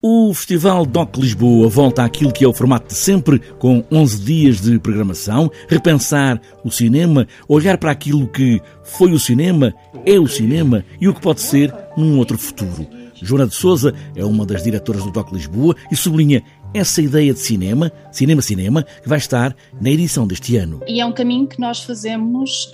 [0.00, 4.60] O Festival DOC Lisboa volta àquilo que é o formato de sempre, com 11 dias
[4.60, 9.74] de programação, repensar o cinema, olhar para aquilo que foi o cinema,
[10.06, 12.86] é o cinema e o que pode ser num outro futuro.
[13.20, 17.40] Joana de Souza é uma das diretoras do DOC Lisboa e sublinha essa ideia de
[17.40, 20.80] cinema, cinema-cinema, que vai estar na edição deste ano.
[20.86, 22.70] E é um caminho que nós fazemos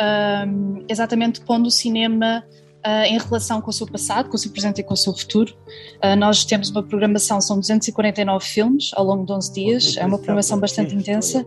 [0.46, 2.44] um, exatamente pondo o cinema
[2.86, 5.12] uh, em relação com o seu passado, com o seu presente e com o seu
[5.14, 5.54] futuro.
[6.02, 10.18] Uh, nós temos uma programação, são 249 filmes ao longo de 11 dias, é uma
[10.18, 11.46] programação bastante intensa,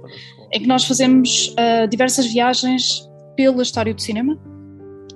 [0.52, 4.38] em que nós fazemos uh, diversas viagens pela história do cinema.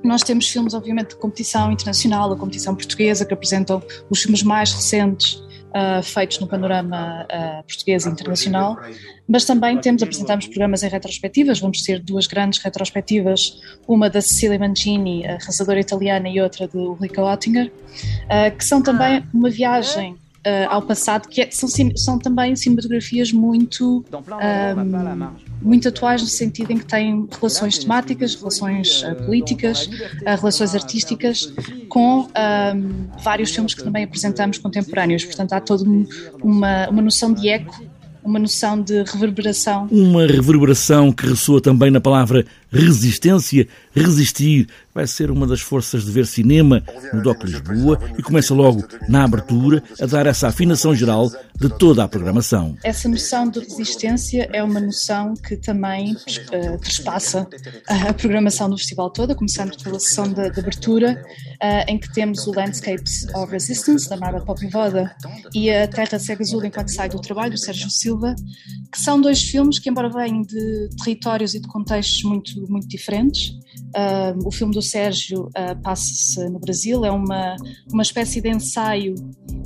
[0.03, 4.73] Nós temos filmes, obviamente, de competição internacional, a competição portuguesa, que apresentam os filmes mais
[4.73, 5.35] recentes
[5.71, 8.77] uh, feitos no panorama uh, português e internacional,
[9.27, 14.59] mas também temos, apresentamos programas em retrospectivas, vamos ter duas grandes retrospectivas, uma da Cecilia
[14.59, 20.17] Mancini, a arrasadora italiana, e outra de Ulrika Oettinger, uh, que são também uma viagem
[20.45, 26.71] uh, ao passado, que é, são, são também cinematografias muito, um, muito atuais no sentido
[26.71, 31.53] em que têm relações temáticas, relações uh, políticas, uh, relações artísticas,
[31.87, 35.23] com um, vários filmes que também apresentamos contemporâneos.
[35.25, 35.83] Portanto, há toda
[36.41, 37.91] uma, uma noção de eco
[38.23, 39.87] uma noção de reverberação.
[39.89, 43.67] Uma reverberação que ressoa também na palavra resistência.
[43.93, 48.83] Resistir vai ser uma das forças de ver cinema no DOC Lisboa e começa logo
[49.07, 52.75] na abertura a dar essa afinação geral de toda a programação.
[52.83, 57.47] Essa noção de resistência é uma noção que também uh, trespassa
[57.87, 61.23] a programação do festival toda, começando pela sessão de, de abertura,
[61.61, 65.15] uh, em que temos o Landscapes of Resistance, da Marta Popivoda,
[65.53, 68.35] e a Terra Cega Azul enquanto sai do trabalho, do Sérgio Silva,
[68.91, 73.51] que são dois filmes que, embora venham de territórios e de contextos muito, muito diferentes,
[73.95, 75.49] uh, o filme do Sérgio
[75.81, 77.55] passa-se no Brasil, é uma,
[77.91, 79.15] uma espécie de ensaio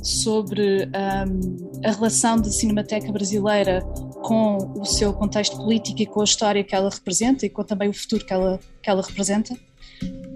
[0.02, 3.82] sobre um, a relação da Cinemateca Brasileira
[4.22, 7.88] com o seu contexto político e com a história que ela representa e com também
[7.88, 9.56] o futuro que ela, que ela representa.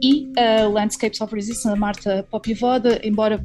[0.03, 3.45] E uh, Landscapes of Resistance, da Marta Popivoda, embora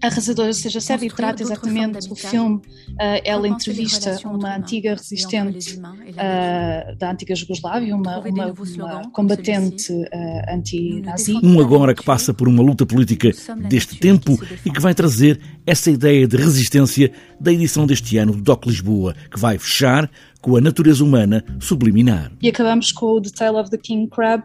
[0.00, 2.56] Arrasadora seja séria e trata exatamente o filme.
[2.56, 10.54] Uh, ela entrevista uma antiga resistente uh, da antiga Jugoslávia, uma, uma, uma combatente uh,
[10.54, 11.34] anti-nazi.
[11.42, 13.30] Um agora que passa por uma luta política
[13.68, 17.10] deste tempo e que vai trazer essa ideia de resistência
[17.40, 20.08] da edição deste ano do DOC Lisboa, que vai fechar
[20.40, 22.30] com a natureza humana subliminar.
[22.40, 24.44] E acabamos com o The Tale of the King Crab,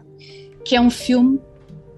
[0.64, 1.38] que é um filme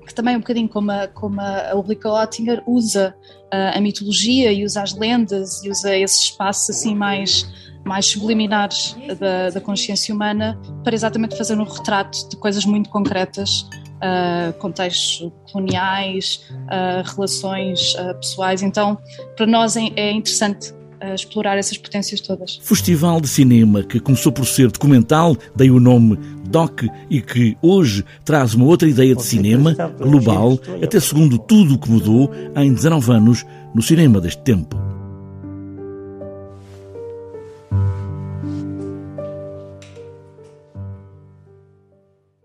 [0.06, 3.14] que também um bocadinho como a, como a Ulrika Oettinger usa
[3.52, 7.46] uh, a mitologia e usa as lendas e usa esses espaços assim mais
[7.84, 13.68] mais subliminares da, da consciência humana para exatamente fazer um retrato de coisas muito concretas
[13.96, 18.62] Uh, contextos coloniais, uh, relações uh, pessoais.
[18.62, 18.98] Então,
[19.34, 22.58] para nós é, é interessante a explorar essas potências todas.
[22.62, 26.18] Festival de cinema que começou por ser documental, daí o nome
[26.48, 31.78] DOC e que hoje traz uma outra ideia de cinema global, até segundo tudo o
[31.78, 34.95] que mudou em 19 anos no cinema deste tempo.